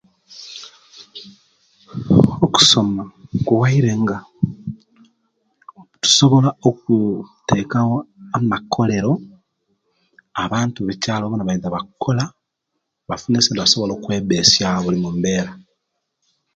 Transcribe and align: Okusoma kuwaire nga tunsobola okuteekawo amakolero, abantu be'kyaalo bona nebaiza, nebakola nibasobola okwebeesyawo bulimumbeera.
Okusoma 2.45 3.01
kuwaire 3.45 3.91
nga 4.01 4.17
tunsobola 6.01 6.49
okuteekawo 6.69 7.95
amakolero, 8.37 9.13
abantu 10.43 10.79
be'kyaalo 10.81 11.23
bona 11.25 11.41
nebaiza, 11.43 11.67
nebakola 11.69 12.23
nibasobola 13.49 13.91
okwebeesyawo 13.95 14.79
bulimumbeera. 14.85 15.51